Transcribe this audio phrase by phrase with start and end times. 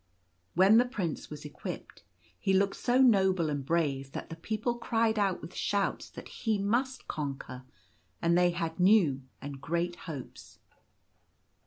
[0.55, 2.01] When the Prince was equipped,
[2.39, 6.57] he looked so noble and brave that the people cried out with shouts that he
[6.57, 7.65] must conquer;
[8.19, 10.57] and they had new and great hopes.